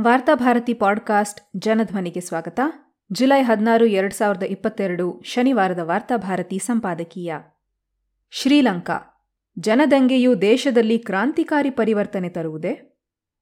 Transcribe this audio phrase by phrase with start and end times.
[0.00, 2.60] Varthabharati podcast ಜನಧ್ವನಿಗೆ ಸ್ವಾಗತ.
[3.12, 7.34] July ಹದಿನಾರು, ಎರಡು ಸಾವಿರದ ಇಪ್ಪತ್ತೆರಡು ಶನಿವಾರದ ವಾರ್ತಾಭಾರತಿ ಸಂಪಾದಕೀಯ.
[8.30, 9.26] ಶ್ರೀಲಂಕಾ.
[9.58, 12.98] ಜನದಂಗೆಯು ದೇಶದಲ್ಲಿ ಕ್ರಾಂತಿಕಾರಿ ಪರಿವರ್ತನೆ ತರುವುದೇ?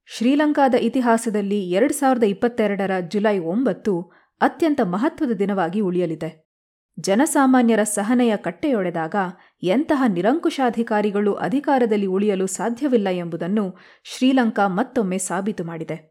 [0.07, 4.01] ಶ್ರೀಲಂಕಾದ ಇತಿಹಾಸದಲ್ಲಿ ಎರಡು ಸಾವಿರದ ಇಪ್ಪತ್ತೆರಡರ ಜುಲೈ ಒಂಬತ್ತು
[4.41, 6.51] ಅತ್ಯಂತ ಮಹತ್ವದ ದಿನವಾಗಿ ಉಳಿಯಲಿದೆ.
[7.01, 9.14] ಜನಸಾಮಾನ್ಯರ ಸಹನೆಯ ಕಟ್ಟೆಯೊಡೆದಾಗ
[9.62, 16.09] ಎಂತಹ ನಿರಂಕುಶಾಧಿಕಾರಿಗಳು ಅಧಿಕಾರದಲ್ಲಿ ಉಳಿಯಲು ಸಾಧ್ಯವಿಲ್ಲ ಎಂಬುದನ್ನು ಶ್ರೀಲಂಕಾ ಮತ್ತೊಮ್ಮೆ ಸಾಬೀತು ಮಾಡಿದೆ.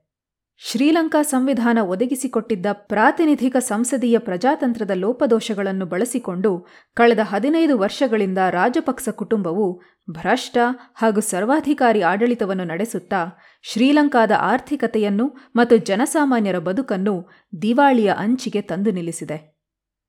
[0.61, 10.57] ಶ್ರೀಲಂಕಾ ಸಂವಿಧಾನ ಒದಗಿಸಿಕೊಟ್ಟಿದ್ದ ಪ್ರಾತಿನಿಧಿಕ ಸಂಸದೀಯ ಪ್ರಜಾತಂತ್ರದ ಲೋಪದೋಷಗಳನ್ನು ಬಳಸಿಕೊಂಡು ಕಳೆದ ಹದಿನೈದು ವರ್ಷಗಳಿಂದ ರಾಜಪಕ್ಸ ಕುಟುಂಬವು ಭ್ರಷ್ಟ
[10.93, 13.21] ಹಾಗೂ ಸರ್ವಾಧಿಕಾರಿ ಆಡಳಿತವನ್ನು ನಡೆಸುತ್ತಾ
[13.63, 17.29] ಶ್ರೀಲಂಕಾದ ಆರ್ಥಿಕತೆಯನ್ನು ಮತ್ತು ಜನಸಾಮಾನ್ಯರ ಬದುಕನ್ನು
[17.61, 19.59] ದಿವಾಳಿಯ ಅಂಚಿಗೆ ತಂದು ನಿಲ್ಲಿಸಿದೆ.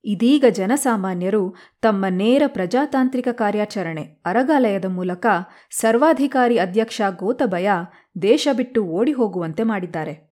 [0.04, 5.26] ಇದೀಗ ಜನಸಾಮಾನ್ಯರು ತಮ್ಮ ನೇರ ಪ್ರಜಾತಾಂತ್ರಿಕ ಕಾರ್ಯಾಚರಣೆ ಅರಗಾಲಯದ ಮೂಲಕ
[5.70, 7.70] ಸರ್ವಾಧಿಕಾರಿ ಅಧ್ಯಕ್ಷ ಗೋತಬಯ
[8.23, 10.29] ದೇಶ ಬಿಟ್ಟು ಓಡಿ ಹೋಗುವಂತೆ ಮಾಡಿದ್ದಾರೆ.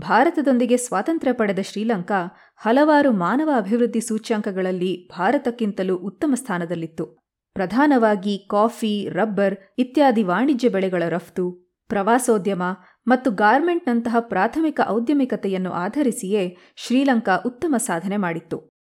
[0.00, 7.26] ಭಾರತದೊಂದಿಗೆ ಸ್ವಾತಂತ್ರ್ಯ ಪಡೆದ ಶ್ರೀಲಂಕಾ ಹಲವಾರು ಮಾನವ ಅಭಿವೃದ್ಧಿ ಸೂಚ್ಯಂಕಗಳಲ್ಲಿ ಭಾರತಕ್ಕಿಂತಲೂ ಉತ್ತಮ ಸ್ಥಾನದಲ್ಲಿತ್ತು.
[7.54, 11.52] ಪ್ರಧಾನವಾಗಿ ಕಾಫಿ, ರಬ್ಬರ್ ಇತ್ಯಾದಿ ವಾಣಿಜ್ಯ ಬೆಳೆಗಳ ರಫ್ತು,
[11.88, 12.62] ಪ್ರವಾಸೋದ್ಯಮ
[13.06, 18.75] ಮತ್ತು ಗಾರ್ಮೆಂಟ್ನಂತಹ ಪ್ರಾಥಮಿಕ ಔದ್ಯಮಿಕತೆಯನ್ನು ಆಧರಿಸಿಯೇ ಶ್ರೀಲಂಕಾ ಉತ್ತಮ ಸಾಧನೆ ಮಾಡಿತ್ತು.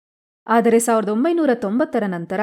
[0.47, 2.39] ಆದರೆ ಸಾವಿರದ ಒಂಬೈನೂರ ತೊಂಬತ್ತರ ನಂತರ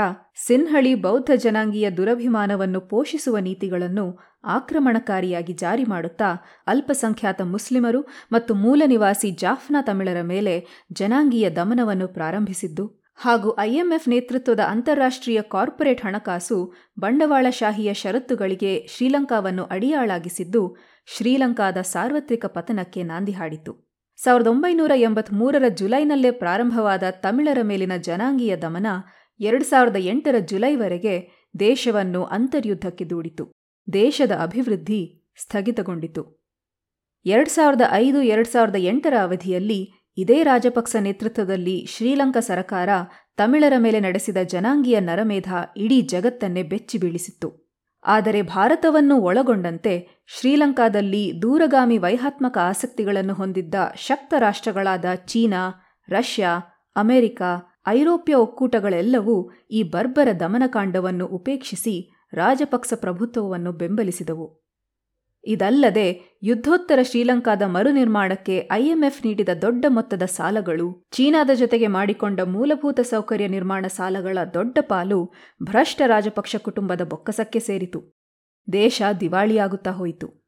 [0.46, 4.06] ಸಿನ್ಹಳಿ ಬೌದ್ಧ ಜನಾಂಗೀಯ ದುರಭಿಮಾನವನ್ನು ಪೋಷಿಸುವ ನೀತಿಗಳನ್ನು
[4.44, 6.30] ಆಕ್ರಮಣಕಾರಿಯಾಗಿ ಜಾರಿ ಮಾಡುತ್ತಾ
[6.66, 8.00] ಅಲ್ಪಸಂಖ್ಯಾತ ಮುಸ್ಲಿಮರು
[8.32, 10.54] ಮತ್ತು ಮೂಲ ನಿವಾಸಿ ಜಾಫ್ನಾ ತಮಿಳರ ಮೇಲೆ
[10.92, 12.86] ಜನಾಂಗೀಯ ದಮನವನ್ನು ಪ್ರಾರಂಭಿಸಿದ್ದು,
[13.16, 16.58] ಹಾಗೂ ಐಎಂಎಫ್ ನೇತೃತ್ವದ ಅಂತಾರಾಷ್ಟ್ರೀಯ ಕಾರ್ಪೊರೇಟ್ ಹಣಕಾಸು
[16.98, 23.91] ಬಂಡವಾಳಶಾಹಿಯ ಷರತ್ತುಗಳಿಗೆ ಶ್ರೀಲಂಕಾವನ್ನು ಅಡಿಯಾಳಾಗಿಸಿದ್ದು, ಶ್ರೀಲಂಕಾದ ಸಾರ್ವತ್ರಿಕ ಪತನಕ್ಕೆ ನಾಂದಿ ಹಾಡಿತು
[24.24, 28.86] ಸಾವಿರದ ಒಂಬೈನೂರ ಎಂಬತ್ಮೂರರ ಜುಲೈನಲ್ಲೇ ಪ್ರಾರಂಭವಾದ ತಮಿಳರ ಮೇಲಿನ ಜನಾಂಗೀಯ ದಮನ
[29.40, 33.52] ಎರಡು ಸಾವಿರದ ಎಂಟರ ಜುಲೈವರೆಗೆ ದೇಶವನ್ನು ಅಂತರ್ಯುದ್ಧಕ್ಕೆ ದೂಡಿತು.
[33.92, 36.42] ದೇಶದ ಅಭಿವೃದ್ಧಿ ಸ್ಥಗಿತಗೊಂಡಿತು.
[37.24, 42.88] ಎರಡು ಸಾವಿರದ ಐದು, ಎರಡು ಸಾವಿರದ ಎಂಟರ ಅವಧಿಯಲ್ಲಿ ಇದೇ ರಾಜಪಕ್ಸ ನೇತೃತ್ವದಲ್ಲಿ ಶ್ರೀಲಂಕಾ ಸರಕಾರ
[43.36, 47.61] ತಮಿಳರ ಮೇಲೆ ನಡೆಸಿದ ಜನಾಂಗೀಯ ನರಮೇಧ ಇಡೀ ಜಗತ್ತನ್ನೇ ಬೆಚ್ಚಿ ಬೀಳಿಸಿತ್ತು
[48.04, 55.62] ಆದರೆ ಭಾರತವನ್ನು ಒಳಗೊಂಡಂತೆ ಶ್ರೀಲಂಕಾದಲ್ಲಿ ದೂರಗಾಮಿ ವೈಹಾತ್ಮಕ ಆಸಕ್ತಿಗಳನ್ನು ಹೊಂದಿದ್ದ ಶಕ್ತ ರಾಷ್ಟ್ರಗಳಾದ ಚೀನಾ,
[56.08, 56.52] ರಷ್ಯಾ,
[56.96, 57.42] ಅಮೆರಿಕ,
[57.86, 64.71] ಐರೋಪ್ಯ ಒಕ್ಕೂಟಗಳೆಲ್ಲವೂ ಈ ಬರ್ಬರ ದಮನಕಾಂಡವನ್ನು ಉಪೇಕ್ಷಿಸಿ ರಾಜಪಕ್ಸ ಪ್ರಭುತ್ವವನ್ನು ಬೆಂಬಲಿಸಿದವು.
[65.44, 73.86] ಇದಲ್ಲದೆ ಯುದ್ಧೋತ್ತರ ಶ್ರೀಲಂಕಾದ ಮರುನಿರ್ಮಾಣಕ್ಕೆ ಐಎಂಎಫ್ ನೀಡಿದ ದೊಡ್ಡ ಮೊತ್ತದ ಸಾಲಗಳು, ಚೀನಾದ ಜೊತೆಗೆ ಮಾಡಿಕೊಂಡ ಮೂಲಭೂತ ಸೌಕರ್ಯ ನಿರ್ಮಾಣ
[73.86, 75.32] ಸಾಲಗಳ ದೊಡ್ಡ ಪಾಲು
[75.62, 78.22] ಭ್ರಷ್ಟ ರಾಜಪಕ್ಷ ಕುಟುಂಬದ ಬೊಕ್ಕಸಕ್ಕೆ ಸೇರಿತು.
[78.72, 80.42] ದೇಶ ದಿವಾಳಿಯಾಗುತ್ತಾ ಹೋಯಿತು.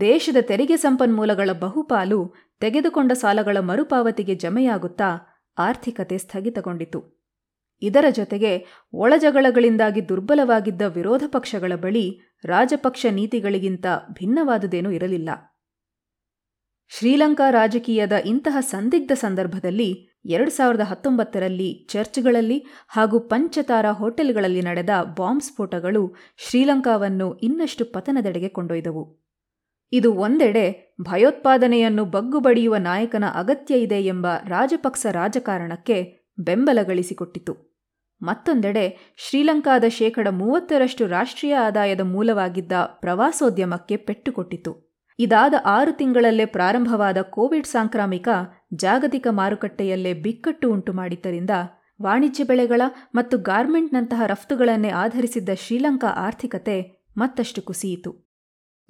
[0.00, 7.21] ದೇಶದ ತೆರಿಗೆ ಸಂಪನ್ಮೂಲಗಳ ಬಹುಪಾಲು ತೆಗೆದುಕೊಂಡ ಸಾಲಗಳ ಮರುಪಾವತಿಗೆ ಜಮೆಯಾಗುತ್ತಾ ಆರ್ಥಿಕತೆ ಸ್ಥಗಿತಗೊಂಡಿತು.
[7.82, 15.30] ಇದರ ಜೊತೆಗೆ ಒಳಜಗಳಗಳಿಂದಾಗಿ ದುರ್ಬಲವಾಗಿದ್ದ ವಿರೋಧ ಪಕ್ಷಗಳ ಬಳಿ ರಾಜಪಕ್ಷ ನೀತಿಗಳಿಗಿಂತ ಭಿನ್ನವಾದುದೇನೂ ಇರಲಿಲ್ಲ.
[16.88, 26.14] ಶ್ರೀಲಂಕಾ ರಾಜಕೀಯದ ಇಂತಹ ಸಂದಿಗ್ಧ ಸಂದರ್ಭದಲ್ಲಿ ಎರಡು ಸಾವಿರದ ಹತ್ತೊಂಬತ್ತರಲ್ಲಿ ಚರ್ಚ್ಗಳಲ್ಲಿ ಹಾಗೂ ಪಂಚತಾರ ಹೋಟೆಲ್ಗಳಲ್ಲಿ ನಡೆದ ಬಾಂಬ್ ಸ್ಫೋಟಗಳು
[26.36, 29.22] ಶ್ರೀಲಂಕಾವನ್ನು ಇನ್ನಷ್ಟು ಪತನದೆಡೆಗೆ ಕೊಂಡೊಯ್ದವು.
[29.92, 37.71] ಇದು ಒಂದೆಡೆ ಭಯೋತ್ಪಾದನೆಯನ್ನು ಬಗ್ಗುಬಡಿಯುವ ನಾಯಕನ ಅಗತ್ಯ ಇದೆ ಎಂಬ ರಾಜಪಕ್ಸ ರಾಜಕಾರಣಕ್ಕೆ ಬೆಂಬಲ ಗಳಿಸಿಕೊಟ್ಟಿತು
[38.22, 44.92] ಮತ್ತೊಂದೆಡೆ ಶ್ರೀಲಂಕಾದ ಶೇಕಡ ಮೂವತ್ತರಷ್ಟು ರಾಷ್ಟ್ರೀಯ ಆದಾಯದ ಮೂಲವಾಗಿದ್ದ ಪ್ರವಾಸೋದ್ಯಮಕ್ಕೆ ಪೆಟ್ಟುಕೊಟ್ಟಿತು.
[45.18, 48.28] ಇದಾದ ಆರು ತಿಂಗಳಲ್ಲೇ ಪ್ರಾರಂಭವಾದ ಕೋವಿಡ್ ಸಾಂಕ್ರಾಮಿಕ
[48.74, 51.50] ಜಾಗತಿಕ ಮಾರುಕಟ್ಟೆಯಲ್ಲೇ ಬಿಕ್ಕಟ್ಟು ಉಂಟು ಮಾಡಿದ್ದರಿಂದ
[52.02, 52.82] ವಾಣಿಜ್ಯ ಬೆಳೆಗಳ
[53.14, 58.31] ಮತ್ತು ಗಾರ್ಮೆಂಟ್ನಂತಹ ರಫ್ತುಗಳನ್ನೇ ಆಧರಿಸಿದ್ದ ಶ್ರೀಲಂಕಾ ಆರ್ಥಿಕತೆ ಮತ್ತಷ್ಟು ಕುಸಿಯಿತು.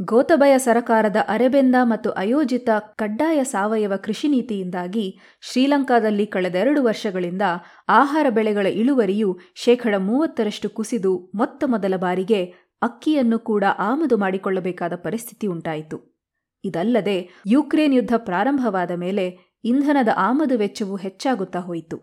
[0.05, 7.43] ಗೋತಬಯ ಸರಕಾರದ ಅರೆಬೆಂದ ಮತ್ತು ಅಯೋಜಿತ ಕಡ್ಡಾಯ ಸಾವಯವ ಕೃಷಿ ನೀತಿಯಿಂದಾಗಿ ಶ್ರೀಲಂಕಾದಲ್ಲಿ ಕಳೆದೆರಡು ವರ್ಷಗಳಿಂದ
[7.89, 15.99] ಆಹಾರ ಬೆಳೆಗಳ ಇಳುವರಿಯು ಶೇಕಡ ಮೂವತ್ತರಷ್ಟು ಕುಸಿದು ಮೊತ್ತ ಮೊದಲ ಬಾರಿಗೆ ಅಕ್ಕಿಯನ್ನು ಕೂಡ ಆಮದು ಮಾಡಿಕೊಳ್ಳಬೇಕಾದ ಪರಿಸ್ಥಿತಿ ಉಂಟಾಯಿತು.
[16.65, 19.27] ಇದಲ್ಲದೆ ಯುಕ್ರೇನ್ ಯುದ್ಧ ಪ್ರಾರಂಭವಾದ ಮೇಲೆ
[19.65, 21.99] ಇಂಧನದ ಆಮದು ವೆಚ್ಚವು ಹೆಚ್ಚಾಗುತ್ತಾ ಹೋಯಿತು.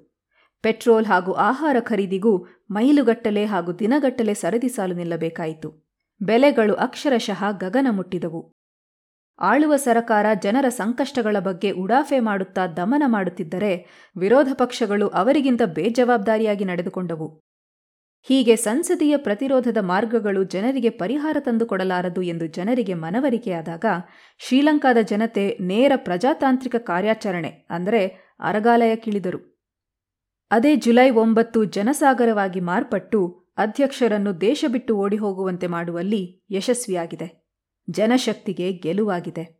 [0.61, 2.37] ಪೆಟ್ರೋಲ್ ಹಾಗೂ ಆಹಾರ ಖರೀದಿಗೂ
[2.71, 5.88] ಮೈಲುಗಟ್ಟಲೆ ಹಾಗೂ ದಿನಗಟ್ಟಲೆ ಸರದಿ ಸಾಲು ನಿಲ್ಲಬೇಕಾಯಿತು.
[6.21, 8.53] ಬೆಲೆಗಳು ಅಕ್ಷರಶಃ ಗಗನ ಮುಟ್ಟಿದವು.
[9.39, 17.41] ಆಳುವ ಸರಕಾರ ಜನರ ಸಂಕಷ್ಟಗಳ ಬಗ್ಗೆ ಉಡಾಫೆ ಮಾಡುತ್ತಾ ದಮನ ಮಾಡುತ್ತಿದ್ದರೆ ವಿರೋಧ ಪಕ್ಷಗಳು ಅವರಿಗಿಂತ ಬೇಜವಾಬ್ದಾರಿಯಾಗಿ ನಡೆದುಕೊಂಡವು.
[18.21, 23.85] ಹೀಗೆ ಸಂಸದೀಯ ಪ್ರತಿರೋಧದ ಮಾರ್ಗಗಳು ಜನರಿಗೆ ಪರಿಹಾರ ತಂದುಕೊಡಲಾರದು ಎಂದು ಜನರಿಗೆ ಮನವರಿಕೆಯಾದಾಗ
[24.37, 28.01] ಶ್ರೀಲಂಕಾದ ಜನತೆ ನೇರ ಪ್ರಜಾತಾಂತ್ರಿಕ ಕಾರ್ಯಾಚರಣೆ, ಅಂದರೆ
[28.39, 29.39] ಅರಗಾಲಯಕ್ಕಿಳಿದರು.
[30.51, 37.45] ಅದೇ ಜುಲೈ ಒಂಬತ್ತು ಜನಸಾಗರವಾಗಿ ಮಾರ್ಪಟ್ಟು ಅಧ್ಯಕ್ಷರನ್ನು ದೇಶ ಬಿಟ್ಟು ಓಡಿ ಹೋಗುವಂತೆ ಮಾಡುವಲ್ಲಿ ಯಶಸ್ವಿಯಾಗಿದೆ.
[37.89, 39.59] ಜನಶಕ್ತಿಗೆ ಗೆಲುವಾಗಿದೆ.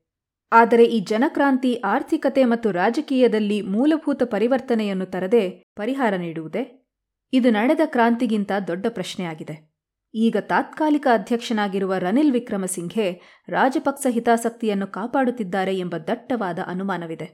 [0.51, 6.87] ಆದರೆ ಈ ಜನಕ್ರಾಂತಿ ಆರ್ಥಿಕತೆ ಮತ್ತು ರಾಜಕೀಯದಲ್ಲಿ ಮೂಲಭೂತ ಪರಿವರ್ತನೆಯನ್ನು ತರದೆ ಪರಿಹಾರ ನೀಡುವುದೇ?
[7.33, 9.69] ಇದು ನಡೆದ ಕ್ರಾಂತಿಗಿಂತ ದೊಡ್ಡ ಪ್ರಶ್ನೆಯಾಗಿದೆ.
[10.15, 17.33] ಈಗ ತಾತ್ಕಾಲಿಕ ಅಧ್ಯಕ್ಷನಾಗಿರುವ ರನಿಲ್ ವಿಕ್ರಮಸಿಂಘೆ ರಾಜಪಕ್ಸ ಹಿತಾಸಕ್ತಿಯನ್ನು ಕಾಪಾಡುತ್ತಿದ್ದಾರೆ ಎಂಬ ದಟ್ಟವಾದ ಅನುಮಾನವಿದೆ.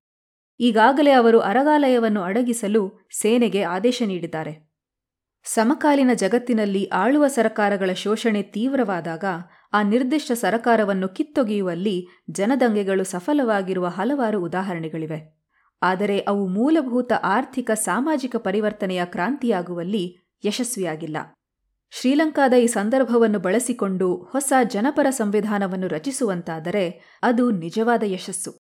[0.59, 4.64] ಈಗಾಗಲೇ ಅವರು ಅರಗಾಲಯವನ್ನು ಅಡಗಿಸಲು ಸೇನೆಗೆ ಆದೇಶ ನೀಡಿದ್ದಾರೆ.
[5.45, 9.25] ಸಮಕಾಲೀನ ಜಗತ್ತಿನಲ್ಲಿ ಆಳುವ ಸರಕಾರಗಳ ಶೋಷಣೆ ತೀವ್ರವಾದಾಗ
[9.73, 15.35] ಆ ನಿರ್ದಿಷ್ಟ ಸರಕಾರವನ್ನು ಕಿತ್ತೊಗೆಯುವಲ್ಲಿ ಜನದಂಗೆಗಳು ಸಫಲವಾಗಿರುವ ಹಲವಾರು ಉದಾಹರಣೆಗಳಿವೆ.
[15.81, 21.17] ಆದರೆ ಅವು ಮೂಲಭೂತ ಆರ್ಥಿಕ ಸಾಮಾಜಿಕ ಪರಿವರ್ತನೆಯ ಕ್ರಾಂತಿಯಾಗುವಲ್ಲಿ ಯಶಸ್ವಿಯಾಗಿಲ್ಲ.
[21.89, 28.57] ಶ್ರೀಲಂಕಾದ ಈ ಸಂದರ್ಭವನ್ನು ಬಳಸಿಕೊಂಡು ಹೊಸ ಜನಪರ ಸಂವಿಧಾನವನ್ನು ರಚಿಸುವಂತಾದರೆ ಅದು ನಿಜವಾದ ಯಶಸ್ಸು.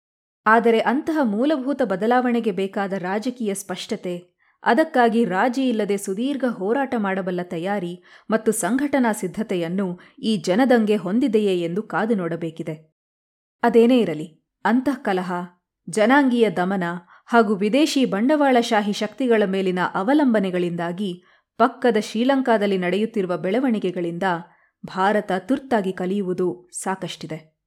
[0.46, 8.52] ಆದರೆ ಅಂತಹ ಮೂಲಭೂತ ಬದಲಾವಣೆಗೆ ಬೇಕಾದ ರಾಜಕೀಯ ಸ್ಪಷ್ಟತೆ ಅದಕ್ಕಾಗಿ ರಾಜಿ ಇಲ್ಲದೆ ಸುದೀರ್ಘ ಹೋರಾಟ ಮಾಡಬಲ್ಲ ತಯಾರಿ ಮತ್ತು
[8.52, 12.92] ಸಂಘಟನಾ ಸಿದ್ಧತೆಯನ್ನು ಈ ಜನದಂಗೆ ಹೊಂದಿದೆಯೇ ಎಂದು ಕಾದು ನೋಡಬೇಕಿದೆ.
[13.62, 15.32] ಅದೇನೇ ಇರಲಿ, ಅಂತಃಕಲಹ,
[15.90, 16.82] ಜನಾಂಗೀಯ ದಮನ
[17.26, 21.22] ಹಾಗೂ ವಿದೇಶಿ ಬಂಡವಾಳಶಾಹಿ ಶಕ್ತಿಗಳ ಮೇಲಿನ ಅವಲಂಬನೆಗಳಿಂದಾಗಿ
[21.56, 24.22] ಪಕ್ಕದ ಶ್ರೀಲಂಕಾದಲ್ಲಿ ನಡೆಯುತ್ತಿರುವ ಬೆಳವಣಿಗೆಗಳಿಂದ
[24.86, 27.57] ಭಾರತ ತುರ್ತಾಗಿ ಕಲಿಯುವುದು ಸಾಕಷ್ಟಿದೆ.